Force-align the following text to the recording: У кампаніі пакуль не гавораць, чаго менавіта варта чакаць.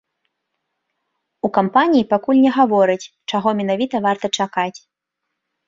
У 1.47 1.51
кампаніі 1.57 2.09
пакуль 2.15 2.41
не 2.47 2.51
гавораць, 2.57 3.05
чаго 3.35 3.49
менавіта 3.63 4.05
варта 4.09 4.35
чакаць. 4.43 4.77